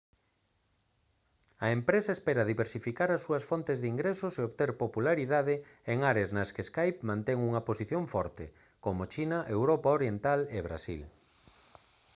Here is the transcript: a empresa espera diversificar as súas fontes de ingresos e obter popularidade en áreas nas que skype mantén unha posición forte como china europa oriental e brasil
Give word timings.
a 1.65 1.67
empresa 1.77 2.11
espera 2.17 2.49
diversificar 2.51 3.09
as 3.11 3.23
súas 3.25 3.43
fontes 3.49 3.77
de 3.79 3.87
ingresos 3.93 4.33
e 4.35 4.41
obter 4.49 4.69
popularidade 4.83 5.55
en 5.91 5.97
áreas 6.11 6.29
nas 6.37 6.49
que 6.55 6.65
skype 6.69 7.07
mantén 7.09 7.37
unha 7.49 7.65
posición 7.69 8.03
forte 8.13 8.45
como 8.85 9.09
china 9.13 9.37
europa 9.57 9.89
oriental 9.97 10.39
e 10.57 10.59
brasil 10.67 11.01